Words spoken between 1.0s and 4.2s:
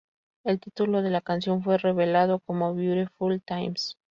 de la canción fue revelado como "Beautiful Times".